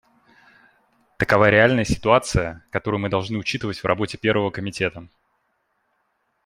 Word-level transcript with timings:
Такова 1.17 1.51
реальная 1.51 1.83
ситуация, 1.85 2.65
которую 2.71 2.99
мы 3.01 3.09
должны 3.09 3.37
учитывать 3.37 3.77
в 3.83 3.85
работе 3.85 4.17
Первого 4.17 4.49
комитета. 4.49 5.07